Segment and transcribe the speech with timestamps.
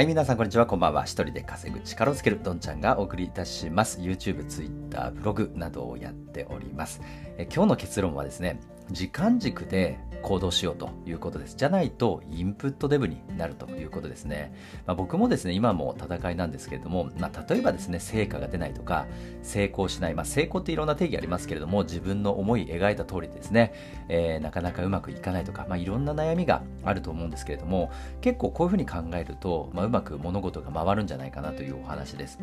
[0.00, 0.64] はい、皆さんこんにちは。
[0.64, 1.04] こんばんは。
[1.04, 4.00] 一人で稼ぐ力をつけるどんちゃんがお送りいたします。
[4.00, 7.02] YouTube、Twitter、ブログなどをやっております。
[7.36, 8.58] え今日の結論はですね、
[8.90, 11.56] 時間軸で行動しようということです。
[11.56, 14.52] じゃないとインプットデブになるということですね。
[14.86, 19.06] まあ、僕もですね、今も戦いなんですけれども、まあ、例えばですね、成果が出ないとか、
[19.42, 23.72] 成功しない、まあ、成功っていろんな定義ありますけれども、自分の思い描いた通りですね、
[24.08, 32.38] えー、なかなかうまくいかないとか、まあ、いろんな悩みがあると思うんですけれども、結構こういうふうに考えると、まあ、うまく物事が回るんじゃないかなというお話です。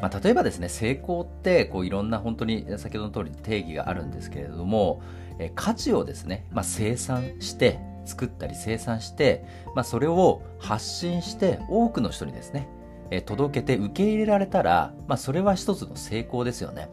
[0.00, 5.02] まあ、例えばですね、成功ってこういろんな本当に先ほどの通り定義があるんですけれども、
[5.38, 12.68] え価値をですね、まあ、生産して作ったり生産して、まあ、それを発信して多くの人にですね、
[13.10, 16.90] え届けて受け入れられたら、まあ、それは一つの成功ですよね。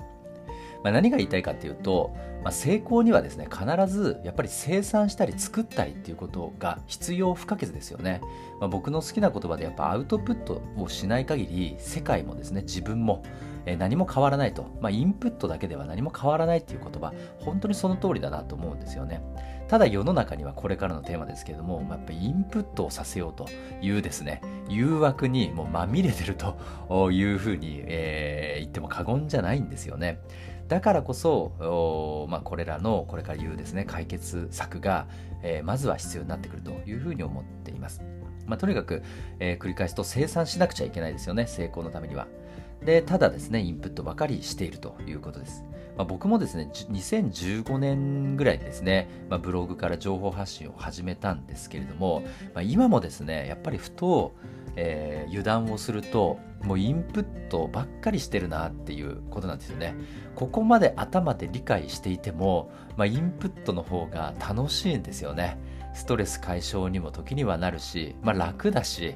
[0.83, 8.21] まあ、何が言いたいかっていうと、まあ、成功にはですね必ずやっぱり生産したり作ったりっていうことが必要不可欠ですよね、
[8.59, 13.23] まあ、僕の好きな言葉でやっぱアウトプットをしない限り世界もですね自分も
[13.79, 19.23] 何も変わらないと、まあ、インプットだけでは何も変わらないっていう言葉本当にその通りだなと思うんですよね。
[19.67, 23.47] ただ世の中にはこれからのテーマですけれども、まあ、やっぱりインプットをさせようと
[23.81, 30.19] いうですね誘惑にもうまみれてるというふうに、えー、言っても過言じゃないんですよね。
[30.67, 35.07] だからこそ、まあ、これらのこれから言うですね解決策が、
[35.41, 38.01] えー、まずは必要になってくるというふうに思っています。
[38.45, 39.03] まあ、とにかく、
[39.39, 42.27] えー、繰り返すと生産しなくちゃいけないですよね成功のためには。
[42.83, 45.63] でただですねインプットばかりしているということです。
[45.97, 54.33] まあ、僕もですね2015年ぐらいですね、まあ、ブログから情報発信を始めたんですけれども、まあ、今もですねやっぱりふと
[54.75, 59.95] えー、油断をするともうインプットばっかりしてるなっていうことなんですよね。
[60.35, 65.57] ここまで頭で理解していても、まあ、インプットの方が楽しいんですよね。
[65.93, 69.15] ストレス解消にも時にはなるし、まあ、楽だし、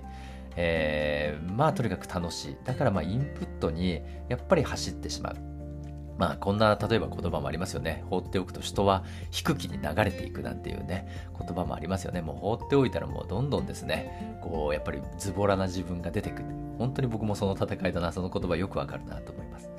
[0.55, 2.57] えー、まあとにかく楽しい。
[2.63, 5.58] だからまあインプットにやっぱり走ってしまう。
[6.19, 8.03] まあこんな例えば言葉もありますよね。
[8.09, 11.07] 放っておくと人は低気に流れていくなんていうね、
[11.39, 12.21] 言葉もありますよね。
[12.21, 16.45] もう放っておいたらもうどんどんですね、こうやっぱりズボラな自分が出てくる。
[16.77, 19.69] 本当に僕もその戦いだな、その言葉よくわかるなと思います。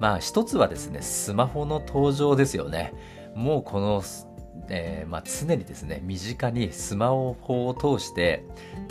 [0.00, 2.92] まあ一つはですね、スマホの登場ですよね。
[3.36, 4.02] もうこの
[4.68, 7.34] えー、まあ、常にですね身近にスマホ
[7.68, 8.44] を通して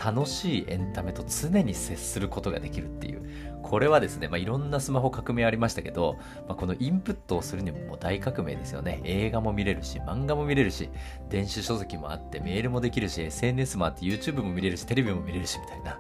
[0.03, 9.01] 楽しいエンタメと常に接することができるっていうこれはですね、まあ、いろんなスマホ革命ありましたけど、まあ、このインプットをするにも大革命ですよね。
[9.03, 10.87] 映画も見れるし、漫画も見れるし、
[11.29, 15.99] 電子書籍もあって、メールもできるし、SNS もあって、YouTube も見れるし、テレビも見れるし、みたいな。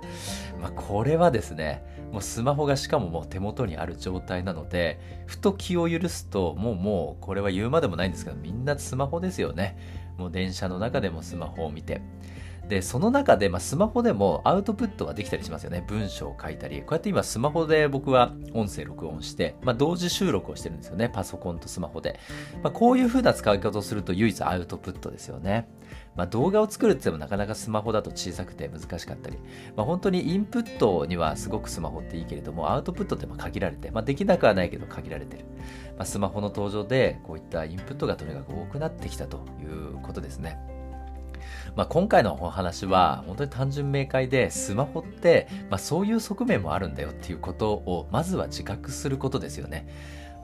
[0.61, 9.64] まあ、これはですね、もうスマホがしかももう手元にある状態なので、ふと気を許すと、もうもう、これは言うまでもないんですけど、みんなスマホですよね。
[10.17, 12.01] もう電車の中でもスマホを見て。
[12.67, 15.83] で、その中で、まあ、スマホでもアウトプットはできたりしますよね。
[15.87, 16.79] 文章を書いたり。
[16.81, 21.09] こうやって今スマホで僕は音声録音して、まあ、同時収録をしてるんですよね。
[21.09, 22.19] パソコンとスマホで。
[22.63, 25.67] まあ、こういう風な使い方をすると唯一アウトプットですよね。
[26.15, 29.37] まあ、動画を作るって言ってもなかなかスマホだと小さくて難しかったり、
[29.75, 35.45] まあ、本当にインプットにはすごくスマホっていいけれども、アウトプットって限られて、まあ、できなくはないけど限られてる。
[35.97, 40.74] まあ、スマホの登場でこういったインプットがとにかく多くなってきたということですね。
[41.75, 49.87] まあ、今回のお話は本当に単純明快でスマホって、まあ、そういう側面もあるんだよっていうことをまずは自覚することですよね。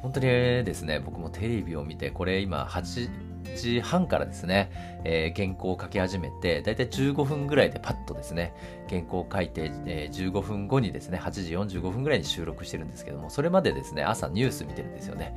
[0.02, 3.10] 本当にですね、僕もテレビを見て、これ今8
[3.56, 8.54] 時半からですね、えー、原稿を書き始めて、だいたい15分ぐらいでパッとですね、
[8.90, 15.36] 原稿を書いて、えー、15分後にですね、8時45分ぐらいに収録してるんですけども、それまでですね、朝ニュース見てるんですよね。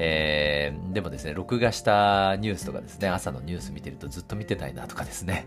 [0.00, 5.46] えー、でもですね、録画したニュースとかですね、朝のニュース見てるとずっと見てたいなとかですね。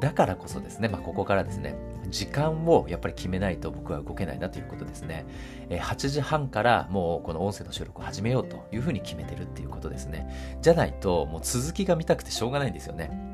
[0.00, 1.74] だからこそですね、まあ、ここからですね、
[2.08, 5.26] 時間をやっぱり決めないと僕は動けないなということですね。
[5.68, 10.58] えー、8時半からもうこの音声の収録を始めようというふうに決めてるっていうことですね。
[10.62, 13.30] じゃないと、もう続きが見たくてしょうがないんですよね。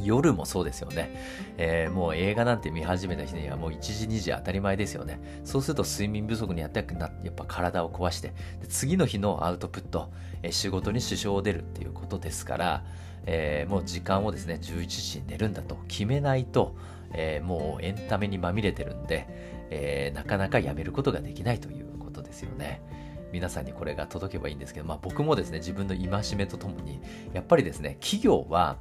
[0.00, 1.10] 夜もそうですよね。
[1.58, 5.20] えー、もう映画なんて見始めた日にはもう1時2時当たり前ですよね。
[5.44, 8.32] そうすると睡眠不足にやってなやっぱ体を壊して、
[8.68, 10.10] 次の日のアウトプット、
[10.42, 12.84] えー、仕事に支障を出るっていうことですから、
[13.26, 16.74] えー、もう時間をですね、11時に寝るんだと決めないと、
[17.14, 19.26] え、もうエンタメにまみれてるんで、
[19.70, 22.80] え、なかなかやめることができないということですよね。
[23.32, 27.00] 皆さんにこれが届けばいいんですけど、まあ僕もですね、自分の戒めとともに、
[27.32, 28.76] やっぱりですね、企業は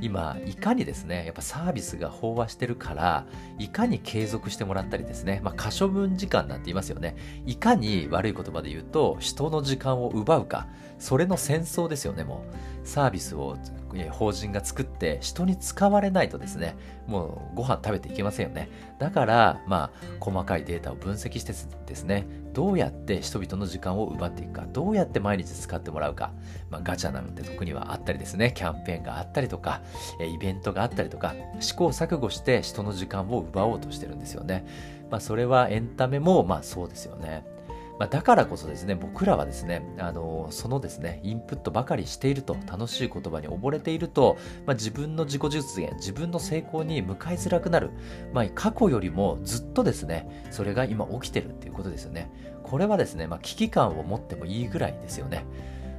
[0.00, 3.26] 今、いかにですね、やっぱサービスが飽和してるから、
[3.58, 7.16] いかに継続してもらったりですね、まあ可処分時間なんて言いますよね。
[7.46, 10.68] いかに悪い言葉で言うと、人の時間を奪うか、
[10.98, 12.44] それの戦争ですよね、も
[12.84, 12.86] う。
[12.86, 13.56] サービスを
[14.04, 16.76] 法人が作って人に使われないとですね、
[17.06, 18.68] もうご飯食べていけませんよね。
[18.98, 21.52] だから、まあ、細かいデータを分析して
[21.86, 26.32] ですね、どうやって人々の時間を奪っていくか、どうやって毎日使ってもらうか、
[26.70, 29.82] まあ、ガチャなんて特にはあったりですね、キャンペーンがあったりとか、
[30.20, 34.66] イベントがあったりとか、試行錯誤して人の時間を奪おうとしてるんですよね。
[35.10, 37.55] まあ、それはエンタメも、まあそうですよね。
[37.98, 47.90] まあ、だからこそですね、僕らはですね、あのそのですね、インプットばかりしていると、楽しい言葉に溺れていると、まあ、自分の自己実現、自分の成功に向かいづらくなる。
[48.32, 52.30] まあ、過去よりもずっとですね、それが今起きてるっていうことですよね。
[52.62, 55.44] これはですね、まあ、危機感を持ってもいいぐらいですよね。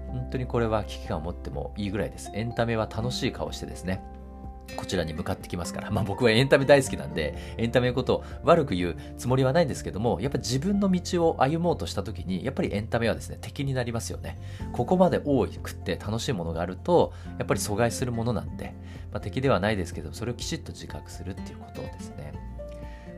[0.08, 2.32] 本当にこれは危機感を持ってもいいぐらいです。
[2.34, 4.02] エンタメは楽しい顔してですね、
[4.76, 5.92] こちらに向かってきますから。
[5.92, 14.40] まあ僕はエンタメ大好きなんで、エンタメのことを悪く言うつもりはないんですけども、やっぱ自分の道を歩もうとした時に、やっぱりエンタメはですね、敵になりますよね。
[14.74, 18.74] ここまで多くって楽しいものがあると、やっぱり阻害するものなんで、
[19.12, 22.27] まあ、敵ではないですけど、それをきちっと自覚するっていうことですね。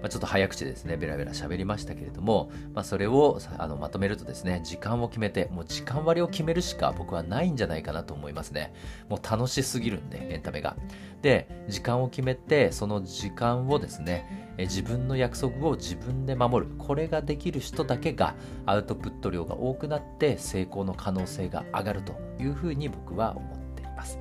[0.02, 8.74] まあ、ちょっと早口ですね、ベラベラ喋りましたけれども、まあ、それをあのまとめるとですね、時間を決めて、もう時間割を決めるしか僕はないんじゃないかなと思いますね。
[9.10, 10.76] もう楽しすぎるんで、エンタメが。
[11.22, 16.76] で、時間を決めて、その時間をですね、自分の約束を自分で守る。
[16.78, 18.36] これができる人だけが
[18.66, 24.20] アウトプット量が多くなって成功の可能性が上がるというふうに僕は思っています。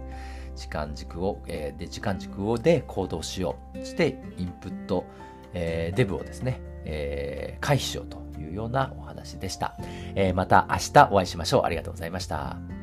[0.54, 3.84] 時間軸を、えー、で時間軸をで行動しよう。
[3.84, 5.04] して、インプット、
[5.54, 9.76] えー、デブをですね、えー、回避しようというようなお話でした。
[10.14, 11.62] えー、また明日お会いしましょう。
[11.64, 12.77] ありがとうございました。